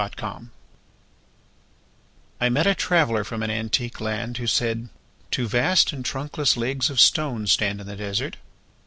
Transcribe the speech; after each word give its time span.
Y 0.01 0.07
Z 0.07 0.13
Ozymandias 0.15 0.49
I 2.41 2.49
MET 2.49 2.65
a 2.65 2.73
traveller 2.73 3.23
from 3.23 3.43
an 3.43 3.51
antique 3.51 4.01
land 4.01 4.37
Who 4.37 4.47
said: 4.47 4.89
Two 5.29 5.47
vast 5.47 5.93
and 5.93 6.03
trunkless 6.03 6.57
legs 6.57 6.89
of 6.89 6.99
stone 6.99 7.45
Stand 7.45 7.79
in 7.81 7.85
the 7.85 7.95
desert 7.97 8.37